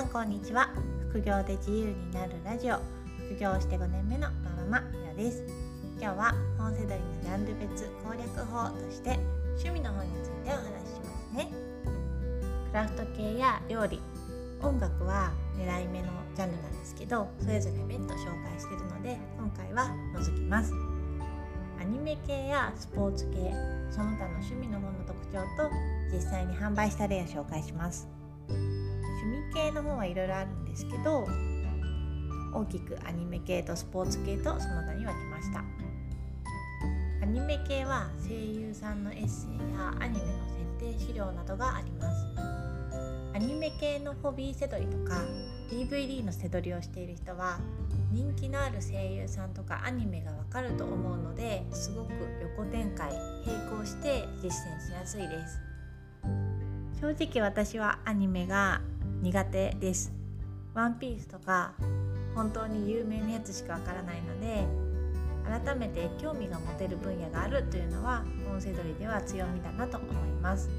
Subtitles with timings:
[0.00, 0.70] さんこんにちは。
[1.10, 2.76] 副業で自由になるラジオ。
[3.28, 5.44] 副業して5年目のマママひろです。
[6.00, 9.18] 今日は本世代のジャンル別攻略法として
[9.60, 11.48] 趣味の本についてお話ししますね。
[12.70, 14.00] クラフト系や料理。
[14.62, 20.72] 音楽は狙い目のジャンルなんですけどそれぞれ別途紹介してるので今回は除きます。
[21.78, 23.52] アニメ系やスポーツ系
[23.90, 25.70] その他の趣味の本の特徴と
[26.10, 28.19] 実際に販売した例を紹介します。
[29.22, 31.26] 趣味系の本はいろいろあるんですけど
[32.52, 35.62] 大きくアニメ系とスポーツ系とその他に分けました。
[37.22, 40.32] アニメ系は声優さんのエッセイやアニメの
[40.80, 42.26] 設定資料などがあります。
[43.34, 45.22] アニメ系のホビー背取りとか
[45.70, 47.60] DVD の背取りをしている人は
[48.10, 52.10] 人気のある声優さんとかアニメがわかると思うのですごく
[52.58, 53.12] 横展開
[53.46, 55.60] 並行して実践しやすいです。
[57.00, 58.80] 正直私はアニメが
[59.22, 60.12] 苦手です。
[60.72, 61.74] ワンピースとか
[62.34, 64.64] 本当に有名なやつしかわからないので
[65.44, 70.70] 改めて興味が持てる分野があるというのは本セドリでは強みだなと思います。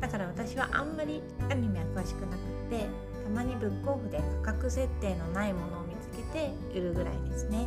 [0.00, 2.86] だから私はあんまりアニメは詳しくなくって
[3.22, 7.66] たまにブックオフで価格設定のないものを見つけて売るぐらいですね。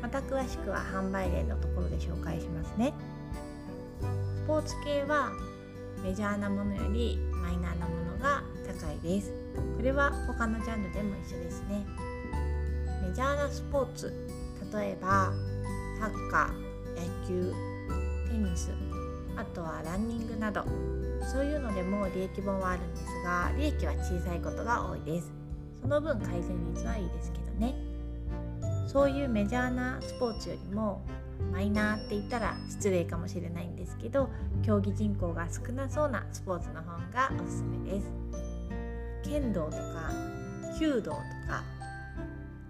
[0.00, 2.92] また詳しくは販売例のところで紹介しますね。
[4.00, 5.30] スポーツ系は
[6.02, 8.01] メジャーなものよりマイナーなもの
[8.80, 9.32] 高いです。
[9.76, 11.84] これは他のジャンルでも一緒ですね。
[13.06, 14.12] メジャーなスポーツ。
[14.72, 15.32] 例えば
[16.00, 17.52] サッカー野球
[18.30, 18.70] テニス。
[19.36, 20.64] あとはランニングなど。
[21.32, 25.30] そういうのでも利益本はあるんですが利益は小さいことが多いです。
[25.80, 27.74] その分改善率はいいですけどね。
[28.88, 31.02] そういうメジャーなスポーツよりも
[31.52, 34.28] マイナーって言ったら失礼かもしれないんですけど
[34.64, 38.41] 競技人口が少なそうなスポーツの本がおすすめです。
[39.32, 40.12] 剣道とか
[40.78, 41.12] 弓道と
[41.48, 41.64] か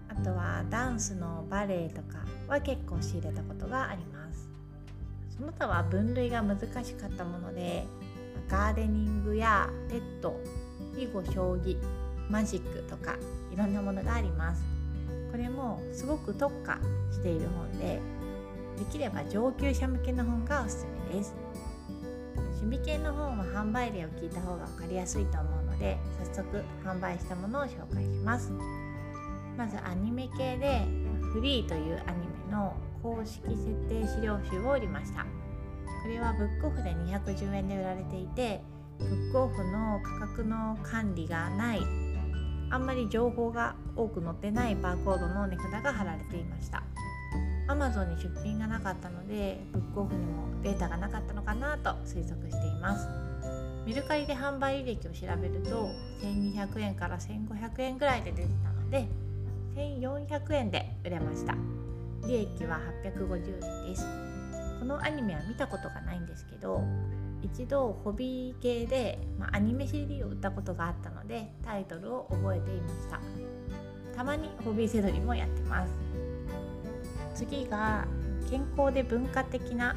[0.07, 4.47] あとはダンスのバレエとかは結構仕入れたことがあります。
[5.35, 7.83] その他は分類が難しかったもので
[8.47, 10.39] ガーデニングやペット
[10.95, 11.77] 囲碁将棋
[12.29, 13.17] マジックとか
[13.51, 14.63] いろんなものがあります。
[15.31, 16.79] これもすごく特化
[17.11, 17.99] している本で
[18.77, 21.35] できれば上級者向けの本がおすすめです。
[22.61, 25.97] 趣味系の本は販売例を聞いた方が分かりやすいと思うので
[26.33, 28.51] 早速販売したものを紹介します。
[29.57, 30.85] まずアニメ系で
[31.33, 35.23] フリーというアニメの公式設定資料集を売りました。
[35.23, 38.61] これはブックオフで210円で売られていて
[38.99, 41.81] ブックオフの価格の管理がない
[42.69, 46.83] あんまり情報が多く載ってないバーコードの値札が貼られていました。
[47.67, 53.32] Amazon に出品がなかったのでブックオフにもデータがなかったのかなと推測しています。
[53.85, 55.89] メルカリで販売履歴を調べると
[56.21, 59.07] 1200円から1500円ぐらいで出てたので
[59.75, 61.55] 1400円で売れました。
[62.25, 64.05] 利益は850円です。
[64.79, 66.81] このアニメは見たことがないんですけど
[67.41, 73.19] 一度ホビー系で、まあ、アニメ CD を売ったことがあったのでタイトルを覚えていました。
[74.15, 75.93] たまにホビーセドリもやってます。
[77.35, 78.05] 次が
[78.49, 79.95] 健康で文化的な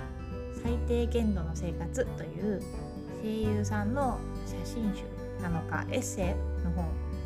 [0.63, 2.63] 最低限度の生活という
[3.27, 5.03] 声優さんの写真集
[5.43, 6.27] なのかエッセイ
[6.65, 6.71] の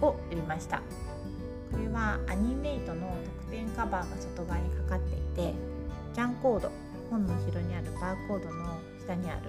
[0.00, 0.78] 本を売りました。
[1.70, 5.54] これはアニメイトの特典カバーが外側にかかっていて
[6.14, 6.72] ジャンコード
[7.10, 9.40] 本の後ろにあるバーコードの下にある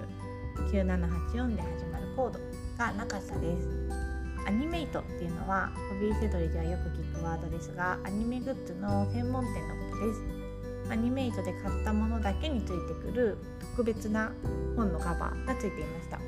[0.70, 2.38] 9784で始まるコード
[2.76, 3.68] がなかったです。
[4.46, 10.20] アニメイトっていうのはホビーセドリではよく聞くワードですがアニメグッズの専門店のことです。
[10.90, 13.38] アニメイトで買ったものだけについてくる
[13.70, 14.32] 特別な
[14.76, 16.18] 本のカバーがついていました。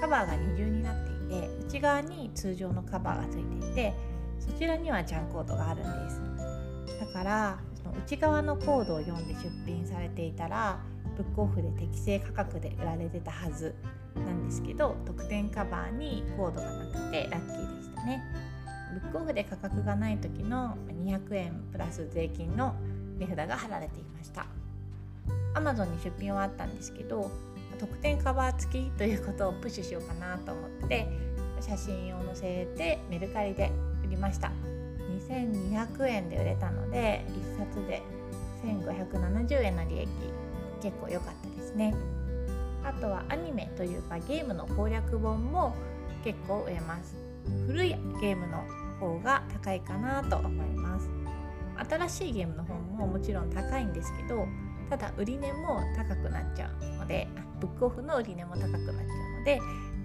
[0.00, 3.94] カバーが二重になっていて内側に通常のカバーがついていて
[4.38, 6.20] そちらにはジャンコードがあるんです。
[7.00, 10.80] だからその内側のコードを読んで出品されていたら
[11.16, 13.74] ブックオフで適正価格で売られてたはず
[14.14, 18.22] なんですけど特典カバーにコードがなくてラッキーでしたね。
[18.92, 22.74] ブックオフで価格がない時の200円プラス税金の
[23.18, 24.46] 値札が貼られていました。
[25.54, 27.30] Amazon に出品はあったんですけど
[27.80, 31.08] 特典カバー付きということをプッシュしようかなと思って
[31.62, 33.72] 写真を載せてメルカリで
[34.04, 34.52] 売りました。
[35.26, 37.24] 2200円で売れたので
[37.56, 38.02] 1冊で
[38.62, 40.08] 1570円の利益
[40.82, 41.94] 結構良かったですね。
[42.84, 45.74] あとはアニメというかゲームの攻略本も
[46.22, 47.16] 結構売れます。
[47.66, 47.88] 古い
[48.20, 48.62] ゲームの
[49.00, 51.08] 方が高いかなと思います。
[51.88, 54.46] 新しいゲームの本ももちろん高いんですけど
[54.90, 57.28] ただ売値も高くなっちゃうので
[57.60, 59.60] ブックオフの売値も高くなっちゃうので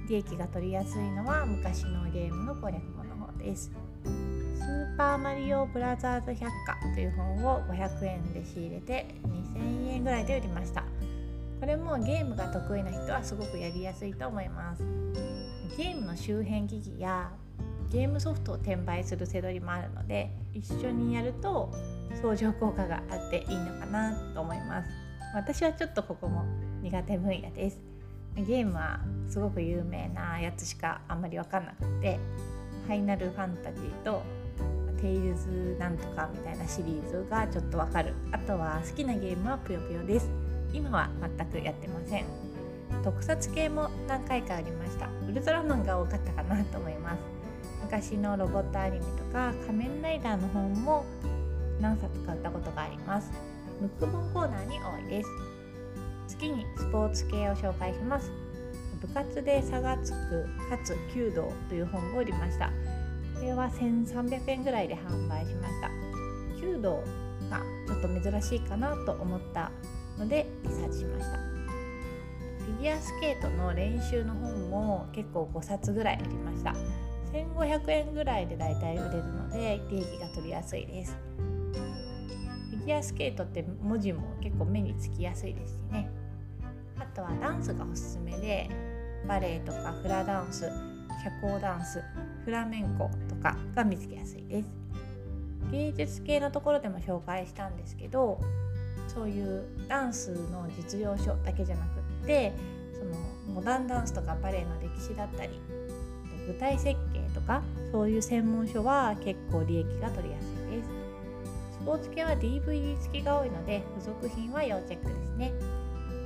[0.08, 3.72] 利益が取りやすいのは昔のゲームの攻略本の方です。
[4.04, 9.08] スーパーマリオブラザーズ百科という本を500円で仕入れて
[9.56, 10.84] 2000円ぐらいで売りました。
[11.60, 14.84] これもゲームが得意な人はすごくやりやすいと思います。
[15.78, 17.32] ゲームの周辺機器や
[17.92, 21.74] ゲームソフトを転売するせどりもあるので一緒にやると
[22.22, 24.90] 相乗効果があっていいのかなと思います。
[25.34, 26.46] 私はちょっとここも
[26.82, 27.80] 苦手分野です。
[28.36, 29.00] ゲームは
[29.30, 32.20] すごく有名なやつしかあんまり分かんなくて
[32.86, 34.22] ファイナルファンタジーと
[35.02, 38.14] テイルズなんとかみたいなシリーズがちょっとわかる。
[38.32, 40.30] あとは好きなゲームはぷよぷよです。
[40.74, 42.26] 今は全くやってません。
[43.04, 45.10] 特撮系も何回かありました。
[45.30, 47.35] ウルトラマンが多かったかなと思います。
[47.86, 51.06] 昔のロボットアニメとか仮面ライダーの本も
[51.80, 53.32] 何冊買ったことがあります。
[53.80, 55.30] ムック本コーナーに多いです。
[56.28, 58.32] 次にスポーツ系を紹介します。
[59.00, 62.72] 部活で差がつくかつ弓道という本を売りました。
[63.36, 65.92] これは1300円ぐらいで販売しました。
[66.60, 67.04] 弓道
[67.52, 69.72] がちょっと珍しいかなと思った
[70.18, 71.38] のでリサーチしました。
[71.38, 76.74] フィギュアスケートの練習の本も結構5冊ぐらいありました。
[77.36, 81.18] 1500円ぐらいでだいたい売れるので利益が取りやすいです。
[82.70, 86.10] フィギュアスケートって文字も結構目につきやすいですしね。
[86.98, 88.70] あとはダンスがおすすめで
[89.28, 90.62] バレエとかフラダンス
[91.24, 92.02] 社交ダンス
[92.46, 94.72] フラメンコとかが見つけやすいです。
[95.72, 98.40] 芸術系のところでも紹介したんですけど
[99.08, 102.54] そういうダンスの実用書だけじゃなくって
[102.94, 103.16] その
[103.56, 105.60] モダンダンスとかバレエの歴史だったり
[106.48, 107.62] 具体設計とか
[107.92, 110.90] そういう専門書は結構利益が取りやすいです。
[111.82, 115.54] スポーツ系は DVD 付きが多いので付属品は要チェックですね。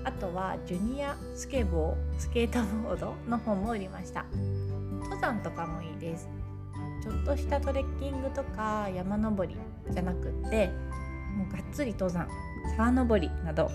[0.03, 4.25] あとはジュニアスケボースケートボードの本も売りました。
[5.03, 6.29] 登山とかもいいです。
[7.03, 9.55] ちょっとしたトレッキングとか山登り
[9.89, 10.67] じゃなくって
[11.35, 12.27] もうがっつり登山
[12.75, 13.71] 沢登りなど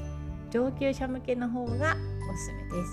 [0.51, 2.85] 上級者向けの方がおすすめで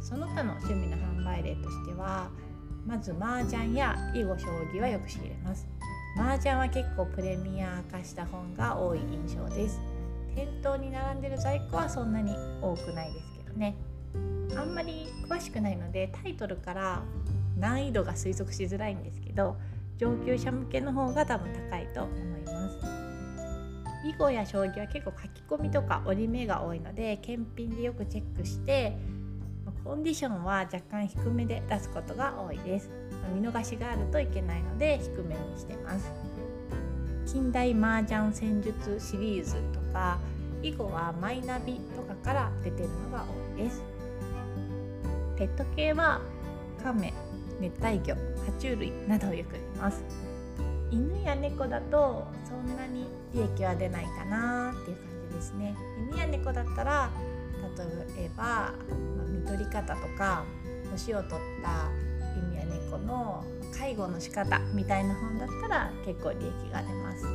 [0.00, 0.08] す。
[0.08, 2.28] その他の趣味の販売例としては
[2.86, 5.66] まず麻雀や囲碁将棋はよく仕入れます。
[6.16, 9.80] 麻雀は結構プレミア化した本が多い印象です。
[10.34, 13.76] 店頭に並んでる在庫はそんなに多くないですけどね。
[14.56, 17.02] あんまり詳しくないのでタイトルから
[17.58, 19.56] 難易度が推測しづらいんですけど
[19.98, 23.02] 上級者向けの方が多分高いと思います。
[24.04, 28.96] 囲碁や将棋は結構書き込みとか折り目が多いので検品でよくチェックして
[29.84, 32.88] コンディションは若干低めで出すことが多いです。
[33.34, 36.10] 見逃しがあるといけないので低めにしてます。
[37.26, 40.18] 近代麻雀戦術シリーズとか
[40.62, 43.24] 囲碁はマイナビとかから出てるのが
[43.56, 43.82] 多いです。
[45.36, 46.20] ペット系は
[46.82, 47.12] カメ
[47.60, 50.04] 熱帯魚爬虫類などをよく見ます。
[50.90, 55.74] 犬や猫だとそんなに利益は出ないかなっていう感じですね。
[56.10, 57.10] 犬や猫だったら
[57.76, 58.72] 例えば、まあ、
[59.28, 60.44] 見取り方とか
[60.90, 61.90] 年を取った
[62.38, 63.44] 犬や猫の
[63.76, 67.26] 介護の仕方みたいな本だったら結構利益が出ます。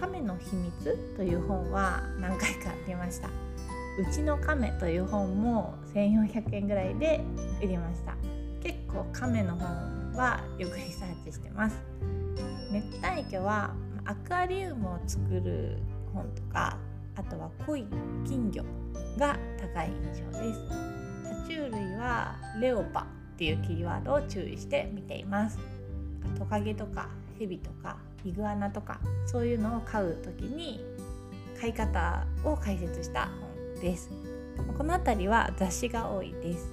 [0.00, 3.28] 亀の秘密という本は何回か見ました。
[3.28, 7.20] うちの亀という本も1400円ぐらいで
[7.62, 8.14] 売りました。
[8.62, 11.76] 結構亀の本はよくリサーチしてます。
[12.70, 15.78] 熱帯魚はアクアリウムを作る
[16.14, 16.78] 本とか
[17.20, 17.86] あとは濃い
[18.26, 18.64] 金魚
[19.18, 20.60] が高い印象です。
[21.22, 23.00] 爬虫類はレオパ
[23.34, 25.58] っていうキーワードを注意して見ています。
[26.38, 30.82] トカゲとかヘビとかイグアナとかそういうのを飼う時に
[31.60, 33.28] 飼い方を解説した
[33.74, 34.10] 本です。
[34.78, 36.72] この辺りは雑誌が多いです。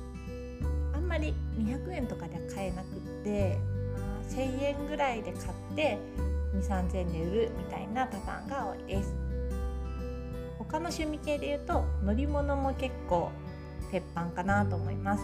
[0.94, 3.58] あんまり200円とかでは買えなくって、
[3.98, 5.98] あ、1000円ぐらいで買って
[6.56, 9.27] 2,3000円で売るみたいなパターンが多いです。
[10.70, 13.32] 他の趣味系で言うと乗り物も結構
[13.92, 15.24] 鉄板かなと思います。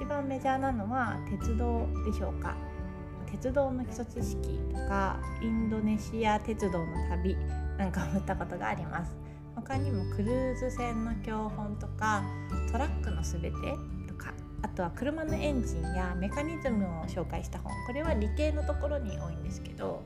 [0.00, 2.56] 一番メジャーなのは鉄道でしょうか。
[3.30, 7.36] 鉄道の基礎知識とかインドネシア鉄道の旅
[7.78, 9.16] なんかもったことがあります。
[9.54, 12.22] 他にもクルーズ船の教本とか
[12.70, 13.56] トラックのすべて
[14.08, 17.72] とかあとは車のエンジンやメカニズムを紹介した本。
[17.86, 20.02] これは理系のところに多いんですけど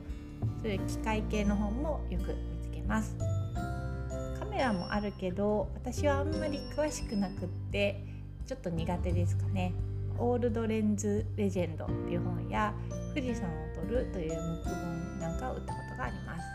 [0.61, 3.15] そういう機械系の本もよく見つけます。
[4.57, 8.03] カメラもあるけど私はあんまり詳しくなくって
[8.47, 9.71] ちょっと苦手ですかね。
[10.17, 12.73] オールドレンズレジェンドっていう本や
[13.13, 16.45] 富士山を撮るというムック本なんかを売ったことがあります。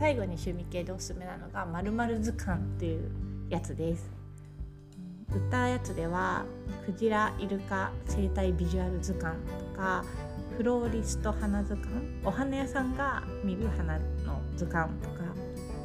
[0.00, 3.10] 最後に趣味系でおすすめなのがまるまる図鑑っていう
[3.50, 4.10] やつです。
[5.30, 6.46] 売ったやつでは
[6.86, 10.06] クジライルカ生態ビジュアル図鑑とか
[10.56, 11.90] フローリスト花図鑑
[12.24, 15.17] お花屋さんが見る花の図鑑とか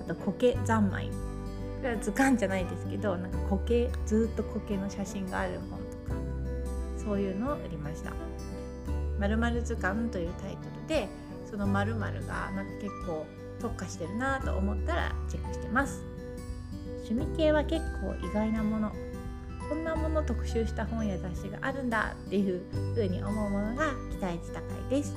[0.08, 1.10] と苔三昧。
[1.10, 6.18] これは図鑑じゃないですけどなんか苔ずっと苔の写真がある本とか
[6.98, 8.14] そういうのを売りました
[9.20, 11.10] 「まる図鑑」というタイトルで
[11.46, 13.26] その〇〇がなんか結構
[13.60, 16.04] 特化してるなと思ったらチェックしてます。
[17.10, 18.92] 趣味系は結構意外なもの。
[19.70, 22.62] こんなもの特集した本や雑誌があるんだっていう
[22.94, 25.16] 風に思うものが期待値高いです。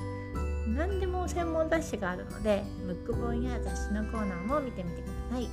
[0.75, 5.49] 何でも専門雑誌があるのでムック本や雑誌のコーナーも見てみてください。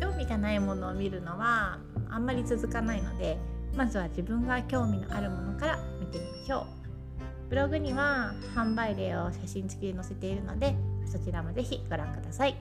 [0.00, 3.38] 興味がないものを見るのはあんまり続かないので
[3.76, 6.66] まずは自分が興味のあるものから見てみましょう。
[7.48, 10.74] ブログには販売例を写真付きで載せているので
[11.04, 12.52] そちらもぜひご覧ください。
[12.52, 12.58] こ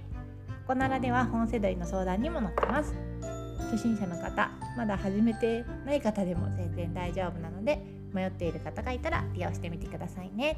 [0.68, 2.94] こならでは本世代の相談にも載ってます。
[3.72, 7.82] 初心者の方まだ始めてない方でも全然大丈夫なので
[8.14, 10.58] 迷っている方がいたら利用してみてくださいね。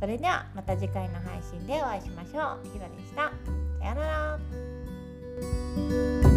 [0.00, 2.72] それではまた次回の配信でお会いしましょう。
[2.72, 3.32] ひろでした。
[3.80, 4.38] さような
[6.22, 6.27] ら。